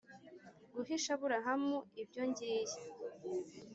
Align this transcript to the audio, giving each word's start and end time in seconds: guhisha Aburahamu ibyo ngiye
guhisha 0.73 1.09
Aburahamu 1.15 1.77
ibyo 2.01 2.21
ngiye 2.29 2.79